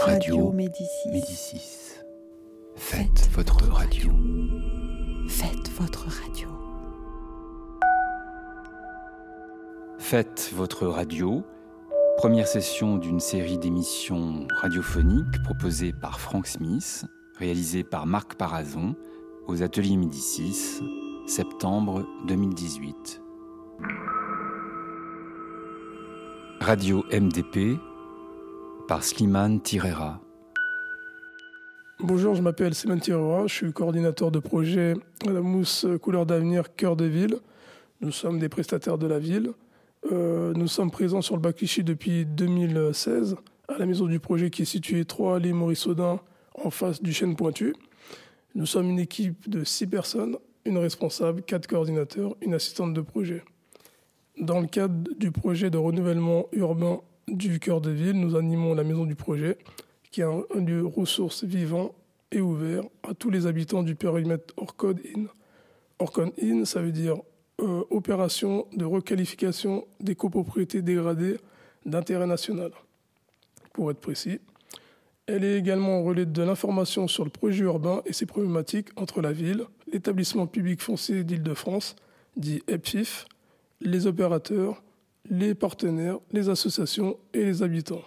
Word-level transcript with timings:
Radio 0.00 0.52
Médicis. 0.52 1.08
Médicis. 1.10 1.94
Faites 2.76 3.28
votre 3.32 3.64
radio. 3.70 4.10
Faites 5.28 5.70
votre 5.78 6.06
radio. 6.06 6.48
Faites 9.98 10.52
votre 10.54 10.86
radio. 10.86 11.42
Première 12.16 12.46
session 12.46 12.96
d'une 12.96 13.20
série 13.20 13.58
d'émissions 13.58 14.46
radiophoniques 14.60 15.42
proposées 15.44 15.92
par 15.92 16.20
Frank 16.20 16.46
Smith, 16.46 17.04
réalisée 17.38 17.84
par 17.84 18.06
Marc 18.06 18.34
Parazon 18.34 18.94
aux 19.46 19.62
ateliers 19.62 19.96
Médicis, 19.96 20.80
septembre 21.26 22.06
2018. 22.26 23.22
Radio 26.60 27.04
MDP 27.12 27.78
par 28.88 29.04
Slimane 29.04 29.60
Tirera. 29.60 30.18
Bonjour, 32.00 32.34
je 32.34 32.40
m'appelle 32.40 32.74
Simon 32.74 32.98
Tirera, 32.98 33.46
je 33.46 33.54
suis 33.54 33.72
coordinateur 33.72 34.30
de 34.30 34.38
projet 34.38 34.94
à 35.26 35.30
la 35.30 35.42
mousse 35.42 35.86
Couleur 36.00 36.24
d'avenir 36.24 36.74
Cœur 36.74 36.96
de 36.96 37.04
Ville. 37.04 37.36
Nous 38.00 38.12
sommes 38.12 38.38
des 38.38 38.48
prestataires 38.48 38.96
de 38.96 39.06
la 39.06 39.18
ville. 39.18 39.50
Euh, 40.10 40.54
nous 40.54 40.68
sommes 40.68 40.90
présents 40.90 41.20
sur 41.20 41.36
le 41.36 41.42
bac 41.42 41.56
Clichy 41.56 41.84
depuis 41.84 42.24
2016 42.24 43.36
à 43.68 43.76
la 43.76 43.84
maison 43.84 44.06
du 44.06 44.20
projet 44.20 44.48
qui 44.48 44.62
est 44.62 44.64
située 44.64 45.04
3 45.04 45.36
allées 45.36 45.52
Maurice 45.52 45.86
Audin 45.86 46.18
en 46.54 46.70
face 46.70 47.02
du 47.02 47.12
chêne 47.12 47.36
pointu. 47.36 47.74
Nous 48.54 48.64
sommes 48.64 48.88
une 48.88 49.00
équipe 49.00 49.50
de 49.50 49.64
6 49.64 49.86
personnes, 49.88 50.36
une 50.64 50.78
responsable, 50.78 51.42
4 51.42 51.66
coordinateurs, 51.66 52.36
une 52.40 52.54
assistante 52.54 52.94
de 52.94 53.02
projet. 53.02 53.44
Dans 54.40 54.60
le 54.60 54.66
cadre 54.66 55.10
du 55.18 55.30
projet 55.30 55.68
de 55.68 55.76
renouvellement 55.76 56.46
urbain 56.52 57.00
du 57.30 57.60
cœur 57.60 57.80
de 57.80 57.90
ville, 57.90 58.18
nous 58.18 58.36
animons 58.36 58.74
la 58.74 58.84
maison 58.84 59.04
du 59.04 59.14
projet, 59.14 59.58
qui 60.10 60.20
est 60.20 60.24
un, 60.24 60.44
lieu 60.54 60.84
ressource 60.86 61.44
vivant 61.44 61.94
et 62.32 62.40
ouvert 62.40 62.82
à 63.02 63.14
tous 63.14 63.30
les 63.30 63.46
habitants 63.46 63.82
du 63.82 63.94
périmètre 63.94 64.54
Orcode 64.56 65.00
In. 65.16 65.24
Orcode 65.98 66.32
In, 66.42 66.64
ça 66.64 66.80
veut 66.80 66.92
dire 66.92 67.16
euh, 67.60 67.84
opération 67.90 68.66
de 68.72 68.84
requalification 68.84 69.86
des 70.00 70.14
copropriétés 70.14 70.82
dégradées 70.82 71.38
d'intérêt 71.86 72.26
national. 72.26 72.70
Pour 73.72 73.90
être 73.90 74.00
précis, 74.00 74.40
elle 75.26 75.44
est 75.44 75.58
également 75.58 76.02
relais 76.02 76.26
de 76.26 76.42
l'information 76.42 77.06
sur 77.06 77.24
le 77.24 77.30
projet 77.30 77.64
urbain 77.64 78.02
et 78.06 78.12
ses 78.12 78.26
problématiques 78.26 78.88
entre 78.96 79.20
la 79.20 79.32
ville, 79.32 79.64
l'établissement 79.92 80.46
public 80.46 80.80
foncier 80.80 81.24
d'Île-de-France, 81.24 81.96
dit 82.36 82.62
EPFIF, 82.68 83.26
les 83.80 84.06
opérateurs, 84.06 84.82
les 85.30 85.54
partenaires, 85.54 86.18
les 86.32 86.48
associations 86.48 87.16
et 87.34 87.44
les 87.44 87.62
habitants. 87.62 88.02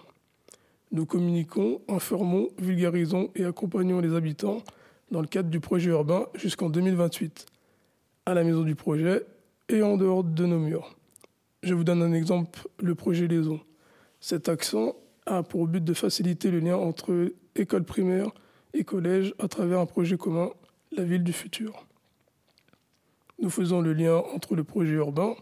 Nous 0.90 1.06
communiquons, 1.06 1.80
informons, 1.88 2.48
vulgarisons 2.58 3.30
et 3.34 3.44
accompagnons 3.44 4.00
les 4.00 4.14
habitants 4.14 4.62
dans 5.10 5.20
le 5.20 5.26
cadre 5.26 5.48
du 5.48 5.60
projet 5.60 5.90
urbain 5.90 6.26
jusqu'en 6.34 6.68
2028, 6.70 7.46
à 8.26 8.34
la 8.34 8.44
maison 8.44 8.62
du 8.62 8.74
projet 8.74 9.24
et 9.68 9.82
en 9.82 9.96
dehors 9.96 10.24
de 10.24 10.46
nos 10.46 10.58
murs. 10.58 10.96
Je 11.62 11.74
vous 11.74 11.84
donne 11.84 12.02
un 12.02 12.12
exemple, 12.12 12.68
le 12.80 12.94
projet 12.94 13.28
Liaison. 13.28 13.60
Cet 14.20 14.48
accent 14.48 14.96
a 15.26 15.42
pour 15.42 15.66
but 15.66 15.82
de 15.82 15.94
faciliter 15.94 16.50
le 16.50 16.58
lien 16.58 16.76
entre 16.76 17.32
école 17.54 17.84
primaire 17.84 18.30
et 18.74 18.84
collège 18.84 19.34
à 19.38 19.48
travers 19.48 19.80
un 19.80 19.86
projet 19.86 20.16
commun, 20.16 20.50
la 20.90 21.04
ville 21.04 21.22
du 21.22 21.32
futur. 21.32 21.86
Nous 23.38 23.50
faisons 23.50 23.80
le 23.80 23.92
lien 23.92 24.16
entre 24.34 24.54
le 24.54 24.64
projet 24.64 24.92
urbain, 24.92 25.34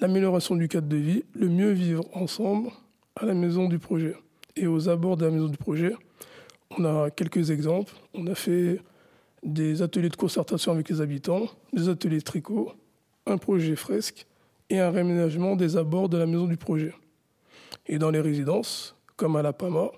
l'amélioration 0.00 0.54
du 0.54 0.68
cadre 0.68 0.88
de 0.88 0.96
vie, 0.96 1.24
le 1.34 1.48
mieux 1.48 1.72
vivre 1.72 2.04
ensemble 2.12 2.70
à 3.16 3.26
la 3.26 3.34
maison 3.34 3.68
du 3.68 3.78
projet. 3.78 4.14
Et 4.56 4.66
aux 4.66 4.88
abords 4.88 5.16
de 5.16 5.24
la 5.24 5.30
maison 5.30 5.48
du 5.48 5.56
projet, 5.56 5.92
on 6.76 6.84
a 6.84 7.10
quelques 7.10 7.50
exemples. 7.50 7.92
On 8.14 8.26
a 8.26 8.34
fait 8.34 8.80
des 9.42 9.82
ateliers 9.82 10.08
de 10.08 10.16
concertation 10.16 10.72
avec 10.72 10.88
les 10.88 11.00
habitants, 11.00 11.46
des 11.72 11.88
ateliers 11.88 12.18
de 12.18 12.24
tricot, 12.24 12.72
un 13.26 13.38
projet 13.38 13.76
fresque 13.76 14.26
et 14.70 14.78
un 14.78 14.90
réménagement 14.90 15.56
des 15.56 15.76
abords 15.76 16.08
de 16.08 16.18
la 16.18 16.26
maison 16.26 16.46
du 16.46 16.56
projet. 16.56 16.92
Et 17.86 17.98
dans 17.98 18.10
les 18.10 18.20
résidences, 18.20 18.96
comme 19.16 19.36
à 19.36 19.42
la 19.42 19.52
PAMA, 19.52 19.90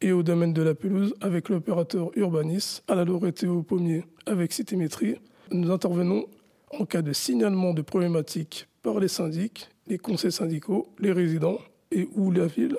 et 0.00 0.12
au 0.12 0.22
domaine 0.22 0.54
de 0.54 0.62
la 0.62 0.74
pelouse 0.74 1.14
avec 1.20 1.50
l'opérateur 1.50 2.10
Urbanis, 2.16 2.82
à 2.88 2.94
la 2.94 3.04
Loreté 3.04 3.46
au 3.46 3.62
Pommier 3.62 4.04
avec 4.24 4.52
Citémétrie, 4.52 5.16
nous 5.52 5.70
intervenons 5.70 6.26
en 6.70 6.86
cas 6.86 7.02
de 7.02 7.12
signalement 7.12 7.74
de 7.74 7.82
problématiques 7.82 8.69
par 8.82 9.00
les 9.00 9.08
syndics, 9.08 9.68
les 9.86 9.98
conseils 9.98 10.32
syndicaux, 10.32 10.92
les 10.98 11.12
résidents 11.12 11.58
et 11.90 12.08
ou 12.14 12.30
la 12.30 12.46
ville, 12.46 12.76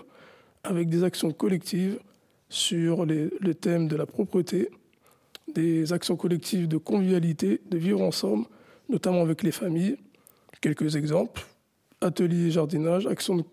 avec 0.64 0.90
des 0.90 1.04
actions 1.04 1.32
collectives 1.32 2.00
sur 2.50 3.06
les, 3.06 3.30
le 3.40 3.54
thème 3.54 3.88
de 3.88 3.96
la 3.96 4.06
propreté, 4.06 4.70
des 5.54 5.94
actions 5.94 6.16
collectives 6.16 6.68
de 6.68 6.78
convivialité, 6.78 7.62
de 7.70 7.78
vivre 7.78 8.02
ensemble, 8.02 8.46
notamment 8.90 9.22
avec 9.22 9.44
les 9.44 9.52
familles. 9.52 9.98
Quelques 10.62 10.96
exemples, 10.96 11.46
ateliers 12.02 12.52
jardinage, 12.52 13.08
actions 13.08 13.38
de, 13.38 13.44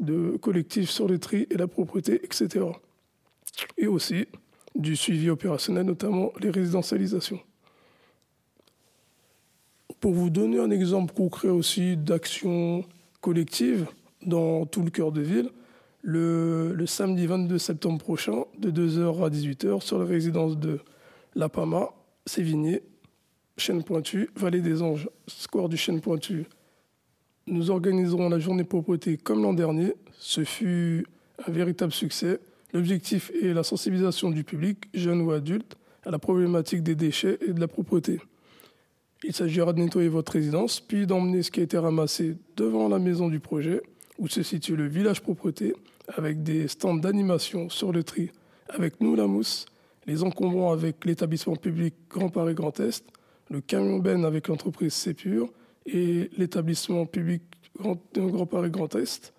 de 0.00 0.36
collectives 0.36 0.90
sur 0.90 1.08
le 1.08 1.18
tri 1.18 1.46
et 1.50 1.56
la 1.56 1.66
propreté, 1.66 2.20
etc. 2.24 2.66
Et 3.76 3.86
aussi 3.86 4.26
du 4.74 4.96
suivi 4.96 5.30
opérationnel, 5.30 5.86
notamment 5.86 6.32
les 6.40 6.50
résidentialisations. 6.50 7.40
Pour 10.00 10.12
vous 10.12 10.30
donner 10.30 10.60
un 10.60 10.70
exemple 10.70 11.12
concret 11.12 11.48
aussi 11.48 11.96
d'action 11.96 12.84
collective 13.20 13.86
dans 14.24 14.64
tout 14.64 14.82
le 14.82 14.90
cœur 14.90 15.10
de 15.10 15.20
ville, 15.20 15.50
le, 16.02 16.84
samedi 16.86 17.26
22 17.26 17.58
septembre 17.58 17.98
prochain, 17.98 18.44
de 18.58 18.70
2h 18.70 19.24
à 19.24 19.28
18h, 19.28 19.80
sur 19.80 19.98
la 19.98 20.04
résidence 20.04 20.56
de 20.56 20.78
La 21.34 21.48
Pama, 21.48 21.88
Sévigné, 22.26 22.82
Chêne 23.56 23.82
Pointu, 23.82 24.30
Vallée 24.36 24.60
des 24.60 24.82
Anges, 24.82 25.08
Square 25.26 25.68
du 25.68 25.76
Chêne 25.76 26.00
Pointu. 26.00 26.46
Nous 27.48 27.70
organiserons 27.70 28.28
la 28.28 28.38
journée 28.38 28.64
propreté 28.64 29.16
comme 29.16 29.42
l'an 29.42 29.52
dernier. 29.52 29.94
Ce 30.18 30.44
fut 30.44 31.06
un 31.44 31.50
véritable 31.50 31.92
succès. 31.92 32.38
L'objectif 32.72 33.32
est 33.42 33.52
la 33.52 33.64
sensibilisation 33.64 34.30
du 34.30 34.44
public, 34.44 34.84
jeunes 34.94 35.22
ou 35.22 35.32
adultes, 35.32 35.76
à 36.04 36.12
la 36.12 36.20
problématique 36.20 36.84
des 36.84 36.94
déchets 36.94 37.38
et 37.46 37.52
de 37.52 37.58
la 37.58 37.66
propreté. 37.66 38.20
Il 39.24 39.34
s'agira 39.34 39.72
de 39.72 39.80
nettoyer 39.80 40.08
votre 40.08 40.32
résidence, 40.32 40.80
puis 40.80 41.06
d'emmener 41.06 41.42
ce 41.42 41.50
qui 41.50 41.60
a 41.60 41.64
été 41.64 41.76
ramassé 41.76 42.36
devant 42.56 42.88
la 42.88 42.98
maison 42.98 43.28
du 43.28 43.40
projet, 43.40 43.82
où 44.18 44.28
se 44.28 44.42
situe 44.42 44.76
le 44.76 44.86
village 44.86 45.22
propreté, 45.22 45.74
avec 46.16 46.42
des 46.42 46.68
stands 46.68 46.94
d'animation 46.94 47.68
sur 47.68 47.92
le 47.92 48.02
tri, 48.04 48.30
avec 48.68 49.00
nous 49.00 49.14
la 49.14 49.26
mousse, 49.26 49.66
les 50.06 50.22
encombrants 50.22 50.72
avec 50.72 51.04
l'établissement 51.04 51.56
public 51.56 51.94
Grand 52.08 52.30
Paris 52.30 52.54
Grand 52.54 52.78
Est, 52.80 53.04
le 53.50 53.60
camion 53.60 53.98
Ben 53.98 54.24
avec 54.24 54.48
l'entreprise 54.48 54.94
Sépure 54.94 55.50
et 55.86 56.30
l'établissement 56.36 57.06
public 57.06 57.42
Grand, 57.76 58.00
Grand 58.14 58.46
Paris 58.46 58.70
Grand 58.70 58.94
Est, 58.94 59.34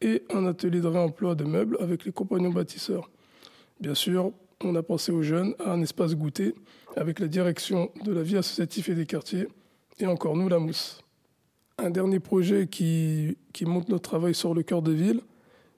et 0.00 0.22
un 0.32 0.46
atelier 0.46 0.80
de 0.80 0.86
réemploi 0.88 1.34
de 1.34 1.44
meubles 1.44 1.78
avec 1.80 2.04
les 2.04 2.12
compagnons 2.12 2.50
bâtisseurs. 2.50 3.10
Bien 3.80 3.94
sûr, 3.94 4.32
on 4.62 4.74
a 4.74 4.82
pensé 4.82 5.12
aux 5.12 5.22
jeunes 5.22 5.54
à 5.64 5.72
un 5.72 5.82
espace 5.82 6.14
goûter 6.14 6.54
avec 6.96 7.18
la 7.18 7.28
direction 7.28 7.90
de 8.04 8.12
la 8.12 8.22
vie 8.22 8.36
associative 8.36 8.90
et 8.90 8.94
des 8.94 9.06
quartiers, 9.06 9.48
et 9.98 10.06
encore 10.06 10.36
nous 10.36 10.48
la 10.48 10.58
mousse. 10.58 11.00
Un 11.78 11.90
dernier 11.90 12.20
projet 12.20 12.68
qui, 12.68 13.36
montre 13.62 13.90
notre 13.90 14.08
travail 14.08 14.34
sur 14.34 14.54
le 14.54 14.62
cœur 14.62 14.82
de 14.82 14.92
ville, 14.92 15.20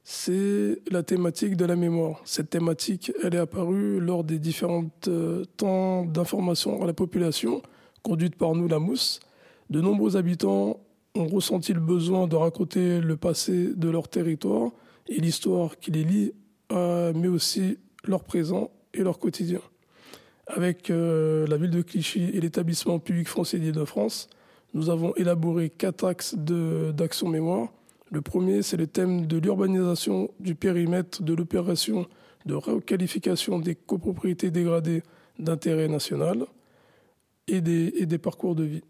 c'est 0.05 0.79
la 0.91 1.03
thématique 1.03 1.57
de 1.57 1.65
la 1.65 1.75
mémoire. 1.75 2.21
Cette 2.25 2.51
thématique, 2.51 3.13
elle 3.23 3.35
est 3.35 3.39
apparue 3.39 3.99
lors 3.99 4.23
des 4.23 4.39
différents 4.39 4.85
euh, 5.09 5.45
temps 5.57 6.05
d'information 6.05 6.83
à 6.83 6.87
la 6.87 6.93
population, 6.93 7.63
conduite 8.03 8.37
par 8.37 8.55
nous, 8.55 8.69
la 8.69 8.79
mousse. 8.79 9.21
De 9.71 9.81
nombreux 9.81 10.17
habitants 10.17 10.79
ont 11.17 11.27
ressenti 11.27 11.73
le 11.73 11.81
besoin 11.81 12.29
de 12.29 12.37
raconter 12.37 13.01
le 13.01 13.17
passé 13.17 13.73
de 13.75 13.89
leur 13.89 14.09
territoire 14.09 14.71
et 15.09 15.19
l'histoire 15.21 15.79
qui 15.79 15.91
les 15.91 16.05
lie, 16.05 16.33
euh, 16.73 17.13
mais 17.17 17.29
aussi 17.29 17.79
leur 18.09 18.25
présent 18.25 18.71
et 18.95 19.03
leur 19.03 19.19
quotidien. 19.19 19.61
Avec 20.47 20.91
euh, 20.91 21.47
la 21.47 21.57
ville 21.57 21.71
de 21.71 21.83
Clichy 21.83 22.31
et 22.33 22.41
l'établissement 22.41 22.99
public 22.99 23.29
français 23.29 23.59
d'Île-de-France, 23.59 24.29
nous 24.75 24.91
avons 24.91 25.15
élaboré 25.17 25.71
quatre 25.71 26.07
axes 26.07 26.35
d'action 26.37 27.29
mémoire. 27.29 27.73
Le 28.11 28.21
premier, 28.21 28.63
c'est 28.63 28.77
le 28.77 28.87
thème 28.87 29.27
de 29.27 29.39
l'urbanisation 29.39 30.31
du 30.39 30.55
périmètre 30.55 31.23
de 31.23 31.35
l'opération 31.35 32.07
de 32.45 32.55
requalification 32.55 33.59
des 33.59 33.75
copropriétés 33.75 34.51
dégradées 34.51 35.03
d'intérêt 35.39 35.89
national 35.89 36.47
et 37.49 37.61
des, 37.61 37.93
et 37.97 38.07
des 38.07 38.19
parcours 38.19 38.55
de 38.55 38.63
vie. 38.63 38.85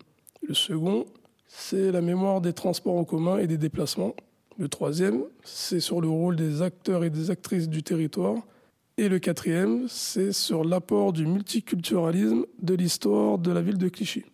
Le 0.46 0.54
second, 0.54 1.06
c'est 1.48 1.90
la 1.90 2.00
mémoire 2.00 2.40
des 2.40 2.52
transports 2.52 2.96
en 2.96 3.04
commun 3.04 3.38
et 3.38 3.46
des 3.46 3.56
déplacements. 3.56 4.14
Le 4.58 4.68
troisième, 4.68 5.22
c'est 5.42 5.80
sur 5.80 6.00
le 6.00 6.08
rôle 6.08 6.36
des 6.36 6.62
acteurs 6.62 7.04
et 7.04 7.10
des 7.10 7.30
actrices 7.30 7.68
du 7.68 7.82
territoire. 7.82 8.36
Et 8.98 9.10
le 9.10 9.18
quatrième, 9.18 9.88
c'est 9.88 10.32
sur 10.32 10.64
l'apport 10.64 11.12
du 11.12 11.26
multiculturalisme 11.26 12.46
de 12.62 12.74
l'histoire 12.74 13.36
de 13.36 13.52
la 13.52 13.60
ville 13.60 13.76
de 13.76 13.90
Clichy. 13.90 14.24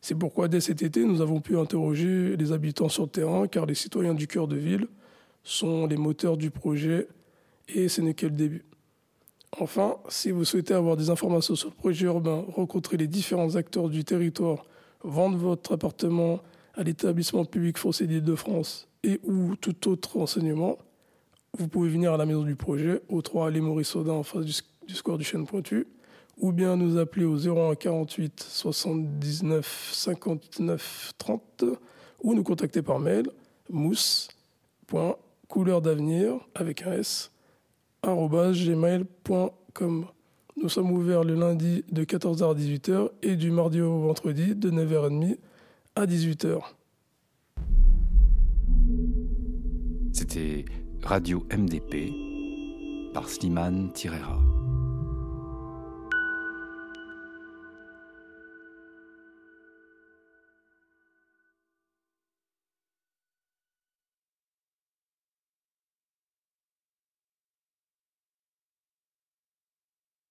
C'est 0.00 0.16
pourquoi 0.16 0.48
dès 0.48 0.60
cet 0.60 0.82
été, 0.82 1.04
nous 1.04 1.20
avons 1.20 1.40
pu 1.40 1.56
interroger 1.56 2.36
les 2.36 2.50
habitants 2.50 2.88
sur 2.88 3.04
le 3.04 3.08
terrain, 3.08 3.46
car 3.46 3.66
les 3.66 3.76
citoyens 3.76 4.14
du 4.14 4.26
cœur 4.26 4.48
de 4.48 4.56
ville 4.56 4.88
sont 5.44 5.86
les 5.86 5.96
moteurs 5.96 6.36
du 6.36 6.50
projet 6.50 7.06
et 7.68 7.88
ce 7.88 8.00
n'est 8.00 8.14
que 8.14 8.26
le 8.26 8.32
début. 8.32 8.64
Enfin, 9.60 9.96
si 10.08 10.32
vous 10.32 10.44
souhaitez 10.44 10.74
avoir 10.74 10.96
des 10.96 11.08
informations 11.08 11.54
sur 11.54 11.68
le 11.68 11.74
projet 11.74 12.06
urbain, 12.06 12.44
rencontrer 12.48 12.96
les 12.96 13.06
différents 13.06 13.54
acteurs 13.54 13.88
du 13.88 14.04
territoire, 14.04 14.66
vendre 15.04 15.38
votre 15.38 15.74
appartement 15.74 16.40
à 16.74 16.82
l'établissement 16.82 17.44
public 17.44 17.78
foncier 17.78 18.08
d'Île-de-France 18.08 18.88
et 19.04 19.20
ou 19.22 19.54
tout 19.54 19.88
autre 19.88 20.16
renseignement, 20.16 20.78
vous 21.56 21.68
pouvez 21.68 21.88
venir 21.88 22.12
à 22.12 22.16
la 22.16 22.26
maison 22.26 22.42
du 22.42 22.56
projet, 22.56 23.00
au 23.08 23.22
3 23.22 23.46
allée 23.48 23.60
Maurice 23.60 23.94
Audin 23.96 24.12
en 24.12 24.22
face 24.22 24.44
du, 24.44 24.52
square 24.94 25.18
du 25.18 25.24
Chêne 25.24 25.46
Pointu, 25.46 25.88
ou 26.38 26.52
bien 26.52 26.76
nous 26.76 26.98
appeler 26.98 27.24
au 27.24 27.36
01 27.36 27.74
48 27.74 28.40
79 28.40 29.90
59 29.92 31.12
30 31.18 31.64
ou 32.22 32.34
nous 32.34 32.44
contacter 32.44 32.82
par 32.82 32.98
mail 32.98 33.28
mousse.couleur 33.70 35.82
d'avenir 35.82 36.34
avec 36.54 36.82
un 36.82 36.92
S 36.92 37.30
gmail.com. 38.04 40.06
Nous 40.56 40.68
sommes 40.68 40.92
ouverts 40.92 41.24
le 41.24 41.34
lundi 41.34 41.84
de 41.90 42.04
14h 42.04 42.50
à 42.50 42.54
18h 42.54 43.10
et 43.22 43.34
du 43.36 43.50
mardi 43.50 43.80
au 43.80 44.00
vendredi 44.00 44.54
de 44.54 44.70
9h30 44.70 45.38
à 45.94 46.04
18h. 46.06 46.60
C'était 50.28 50.66
Radio 51.04 51.46
MDP 51.50 52.12
par 53.14 53.30
Slimane 53.30 53.92
Tirera. 53.94 54.57